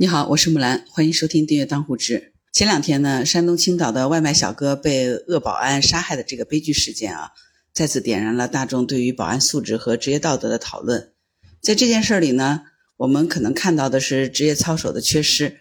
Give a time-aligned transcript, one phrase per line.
[0.00, 2.32] 你好，我是木兰，欢迎收听订阅当户知。
[2.54, 7.32] 前两天呢，山东青岛的外卖小哥被恶保安杀害的这个悲剧事件啊，
[7.74, 11.12] 再次点燃了大众对于保安素质和职业道德的讨论。
[11.60, 12.62] 在这件事里呢，
[12.96, 15.60] 我们可能看到的是职业操守的缺失，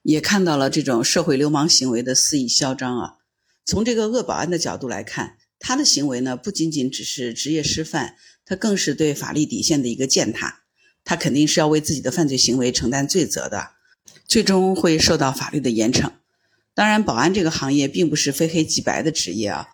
[0.00, 3.16] 也看到了这种社会流氓行为的肆意嚣张啊。
[3.66, 8.16] 从这个恶保安的角度来看，他的行为呢，不仅仅只是职业失范，
[8.46, 10.62] 他更是对法律底线的一个践踏。
[11.06, 13.72] 他肯定是要为自己的犯罪行为承担罪责的，
[14.34, 16.10] 最终会受到法律的严惩。
[16.74, 19.68] 当然，保安这个行业并不是非黑即白的职业啊，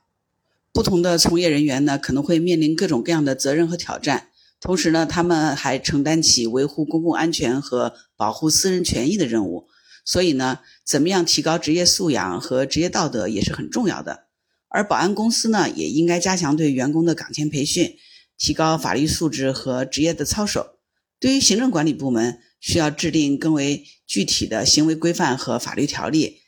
[0.71, 4.29] 不同的从业人员呢可能会面临各种各样的责任和挑战，
[4.61, 9.69] 同时呢，他们还承担起维护公共安全和保护私人权益的任务。
[10.05, 14.27] 所以呢，怎么样提高职业素养和职业道德也是很重要的。
[14.69, 17.97] 而保安公司呢，也应该加强对员工的岗前培训，
[18.37, 20.77] 提高法律素质和职业的操守。
[21.19, 26.41] 对于行政管理部门，需要制定更为具体的行为规范和法律条例，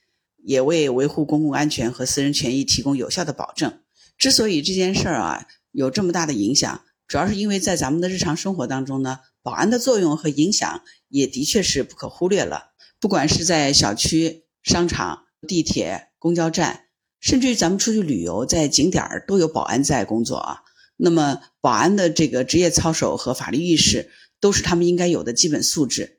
[0.43, 3.79] 也为维护公共安全和私人权益提供有效的保证。
[4.19, 12.73] 之所以这件事儿啊有这么大的影响，主要是因为在咱们的日常生活当中呢，保安的作用和影响也的确是不可忽略了。
[12.99, 16.87] 不管是在小区、商场、地铁、公交站，
[17.21, 20.63] 甚至于咱们出去旅游，在景点儿都有保安在工作啊。
[20.97, 24.11] 那么，保安的这个职业操守和法律意识。
[24.41, 26.19] 都是他们应该有的基本素质，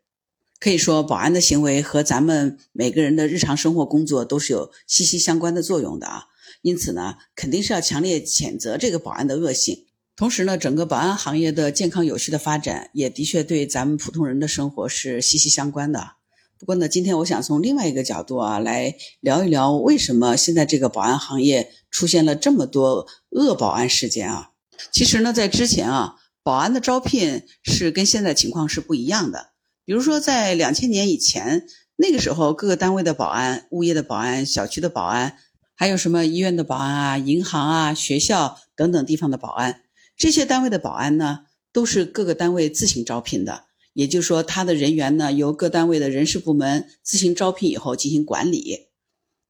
[0.63, 6.27] 可以说，保安的行为和咱们每个人的日常生活工作都是有息息相关的作用的啊。
[6.61, 9.83] 因此呢，肯定是要强烈谴责这个保安的恶性。
[10.15, 16.11] 同时呢，整个保安行业的健康有序的发展，也的确对咱们普通人的生活是息息相关的。
[16.57, 24.51] 不过呢，今天我想从另外一个角度啊，来聊一聊为什么现在这个保安行业出现了这么多恶保安事件啊。
[24.93, 26.15] 其实呢，在之前啊。
[26.45, 29.52] 保安的招聘是跟现在情况是不一样的。
[29.85, 35.37] 比如说，在两千年以前，那个时候各个单位的保安、物业的保安、小区的保安，
[35.75, 39.81] 还有什么医院的保安啊、银行啊、学校等等地方的保安，
[40.15, 41.41] 这些单位的保安呢，
[41.73, 43.65] 都是各个单位自行招聘的。
[43.93, 48.87] 也就是说，他的人员呢，由各单位的人事部门自行招聘以后进行管理。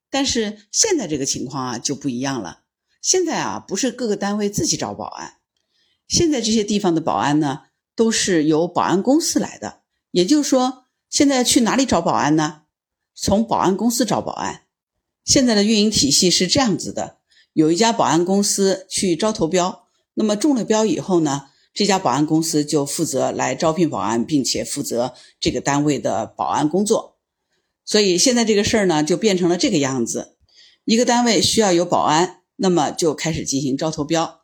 [0.09, 2.63] 但是现在这个情况啊就不一样了。
[3.01, 5.35] 现在啊，不是各个单位自己招保安。
[6.07, 7.61] 现在这些地方的保安呢，
[7.95, 9.82] 都是由保安公司来的。
[10.13, 12.61] 也就是说，现在去哪里找保安呢？
[13.15, 14.61] 从保安公司找保安。
[15.25, 17.17] 现在的运营体系是这样子的：
[17.53, 27.17] 有一家保安公司去招投标，那么中了标以后呢，这家保安公司就负责来招聘保安，并且负责这个单位的保安工作。
[27.83, 30.37] 所以现在这个事儿呢，就变成了这个样子：
[30.85, 34.41] 一个单位需要有保安，那么就开始进行招投标。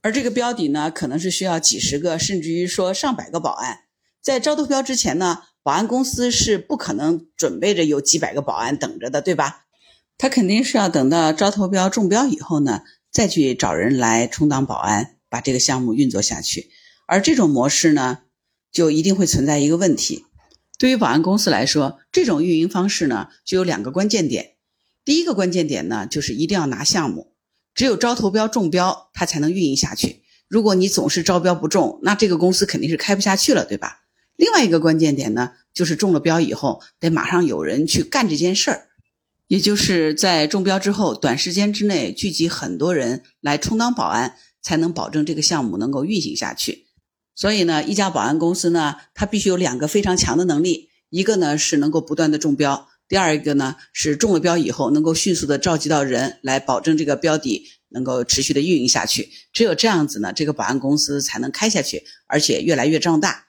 [0.00, 3.85] 而这个标底呢，可能是需要几十个，甚至于说上百个保安。
[4.26, 9.66] 在招投标之前呢，保安公司是不可能准备着有几百个保安等着的，对吧？
[10.18, 12.82] 他肯定是要等到招投标中标以后呢，
[13.12, 16.70] 再去找人来充当保安，把这个项目运作下去。
[17.06, 18.18] 而这种模式呢，
[18.72, 20.24] 就一定会存在一个问题。
[20.76, 24.54] 对于保安公司来说，这种运营方式呢，就有两个关键点。
[25.04, 27.32] 第一个关键点呢，就是一定要拿项目。
[27.76, 30.24] 只有招投标中标，它才能运营下去。
[30.48, 34.02] 如果你总是招标不中，那这个公司肯定是开不下去了，对吧？
[34.36, 38.88] 另外一个关键点呢，就是中了标以后，得马上有人去干这件事儿，
[39.46, 46.86] 也就是在中标之后，短时间之内聚集很多人来充当保安，才能保证这个项目能够运行下去。
[47.34, 52.88] 所以呢，一家保安公司呢，它必须有两个非常强的能力，一个呢是能够不断的中标。
[53.08, 59.30] 第二一个呢，是中了标以后，能够迅速的召集到人来，保证这个标的能够持续的运营下去。
[59.52, 63.45] 只有这样子呢，这个保安公司才能开下去，而且越来越壮大。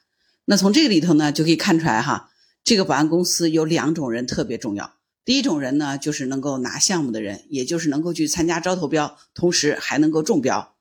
[0.49, 2.31] 那从这个里头呢，就可以看出来哈，
[2.63, 4.93] 这个保安公司有两种人特别重要。
[5.25, 10.73] 第一种人呢，就是能够拿项目的人，也就是能够去参加招投标，同时还能够中标。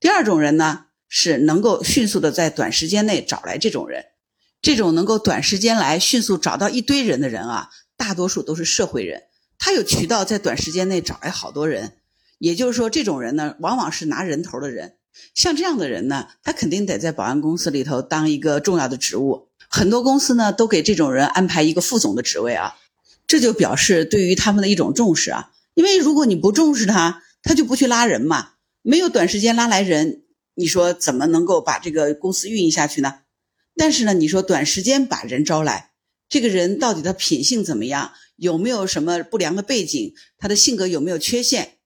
[0.00, 4.06] 第二种人呢，是能够迅速的在短时间内找来这种人。
[4.62, 7.68] 这种能够短时间来迅速找到一堆人的人啊。
[7.98, 9.24] 大多数都是社会人，
[9.58, 11.98] 他有渠道在短时间内找来好多人，
[12.38, 14.94] 也就是说，这种人呢，往往是拿人头的人。
[15.34, 19.48] 像这样的人呢，他肯定得在保安公司里头当一个重要的职务。
[19.68, 22.76] 很多公司呢，都给这种人安排一个副总的职位啊，
[23.26, 25.52] 这就表示对于他们的一种重视啊。
[25.74, 28.50] 因为如果你不重视他，他就不去拉人嘛，
[28.82, 30.22] 没有短时间拉来人，
[30.54, 33.20] 你说怎么能够把这个公司运营下去呢？
[33.76, 35.90] 但是呢，你说短时间把人招来。
[36.28, 38.12] 这个人到底他品性怎么样？
[38.36, 40.14] 有没有什么不良的背景？
[40.38, 41.78] 他的性格有没有缺陷？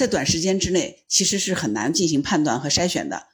[0.00, 3.26] 在短时间之内，其实是很难进行判断和筛选的。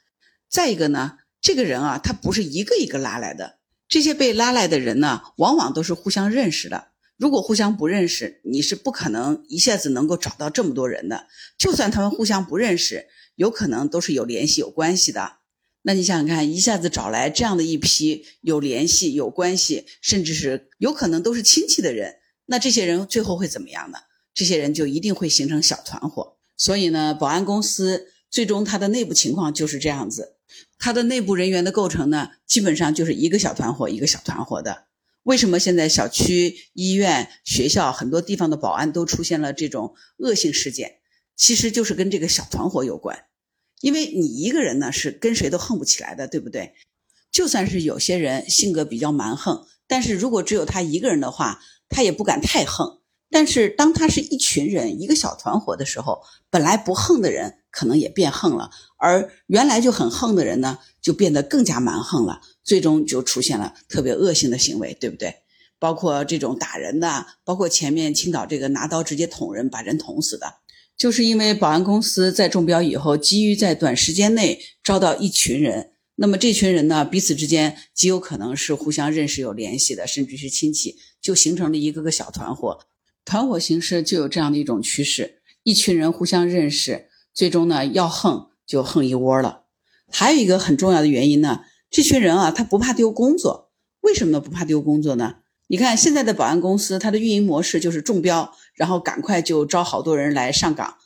[0.49, 6.89] 再一个呢，这个人啊，他不是一个一个拉来的，这些被拉来的人呢，往往都是互相认识的。
[7.17, 11.29] 如果互相不认识，你是不可能一下子能够找到这么多人的。
[11.57, 15.35] 就算他们互相不认识，有可能都是有联系、有关系的。
[15.83, 22.17] 那你想想看，一下子找来这样的一批有联系、有关系，甚至是有可能都是亲戚的人，
[22.47, 23.99] 那这些人最后会怎么样呢？
[24.35, 26.36] 这些人就一定会形成小团伙。
[26.56, 30.37] 所以呢，保安公司最终它的内部情况就是这样子，
[30.79, 34.87] 它的内部人员的构成呢，基本上就是一个小团伙一个小团伙的。
[35.23, 40.99] 为什么现在小区、医院、学校很多地方的保安都出现了这种恶性事件？
[41.35, 43.25] 其实就是跟这个小团伙有关。
[43.81, 46.75] 因为你一个人呢是跟谁都横不起来的，对不对？
[47.31, 53.00] 就算是有些人性格比较蛮横，但是如果只有他一个人的话，他也不敢太横。
[53.31, 62.40] 但是当他是一群人、一个小团伙的时候，本来不横的人可能也变横了，而原来就很横的人呢，就变得更加蛮横了。
[62.62, 65.34] 最终就出现了特别恶性的行为，对不对？
[65.78, 70.55] 包括这种打人的，包括前面青岛这个拿刀直接捅人，把人捅死的，
[70.96, 82.87] 就是因为保安公司在中标以后，急于在短时间内招到一群人，那么这群人呢，彼此之间极有可能是互相认识、有联系的，甚至是亲戚，就形成了一个个小团伙。
[83.26, 89.64] 团伙形式就有这样的一种趋势，一群人互相认识，最终呢要横就横一窝了。
[90.08, 91.62] 还有一个很重要的原因呢。
[91.90, 93.70] 这群人啊，他不怕丢工作，
[94.00, 94.40] 为什么？
[94.40, 95.37] 不怕丢工作呢？
[95.67, 100.96] 你看现在的保安公司，它的运营模式就是中标，然后赶快就招好多人来上岗，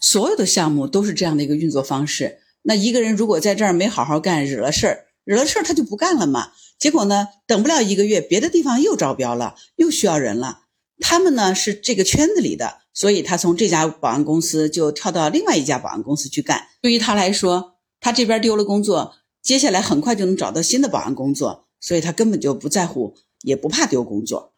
[0.00, 2.38] 所有的项目都是这样的一个运作方式。
[2.62, 6.52] 那一个人如果在这儿没好好干，惹了事儿，惹了事儿他就不干了嘛。
[6.78, 10.60] 结果呢，等不了一个月，别的地方又招标了，又需要人了。
[11.00, 16.68] 他们呢是这个圈子里的，所以他从这家保安公司就跳到另外一家保安公司去干。
[16.80, 19.14] 对于他来说，他这边丢了工作。
[19.42, 24.52] 接下来很快就能找到新的保安工作，所以他根本就不在乎，也不怕丢工作。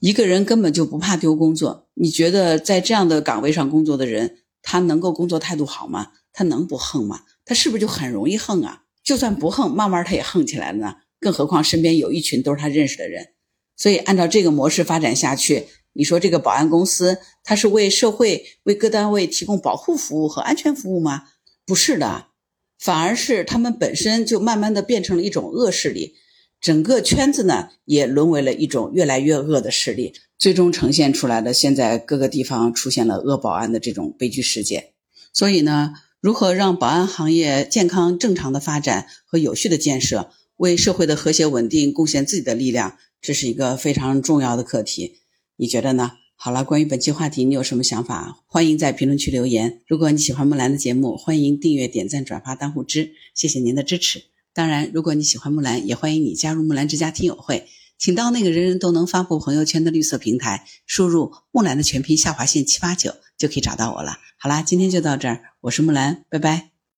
[0.00, 6.08] 一个人根本就不怕丢工作，你觉得在这样的岗位上工作的人，他能够工作态度好吗？
[6.32, 7.20] 他能不横吗？
[7.44, 8.82] 他是不是就很容易横啊？
[9.04, 10.96] 就算不横，慢慢他也横起来了呢。
[11.20, 13.28] 更何况身边有一群都是他认识的人，
[13.76, 21.22] 所以按照这个模式发展下去，你说这个保安公司，他是为社会、为各单位提供保护服务和安全服务吗？
[21.64, 22.26] 不是的。
[22.78, 26.16] 反而是他们本身就慢慢的变成了一种恶势力，
[26.60, 34.90] 整个圈子呢也沦为了一种越来越恶的势力，最终呈现出来的现在各个地方出现了恶保安的这种悲剧事件。
[35.32, 45.20] 所以呢，如何让保安行业健康正常的发展和有序的建设，为社会的和谐稳定贡献自己的力量，这是一个非常重要的课题。
[45.56, 46.12] 你觉得呢？
[46.36, 48.38] 好了，关于本期话题，你有什么想法？
[48.46, 49.80] 欢迎在评论区留言。
[49.86, 54.24] 如果你喜欢木兰的节目，欢迎订阅、点赞、转发、当护知，谢谢您的支持。
[54.52, 57.66] 当然，如果你喜欢木兰，也欢迎你加入木兰之家听友会，
[57.96, 64.18] 请到那个人人都能发布朋友圈的绿色平台，输入木兰的全拼下划线七八九，就可以找到我了。
[64.36, 66.73] 好啦，今天就到这儿，我是木兰，拜拜。